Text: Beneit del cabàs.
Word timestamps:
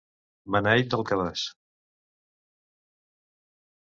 Beneit 0.53 0.87
del 0.93 1.03
cabàs. 1.09 1.43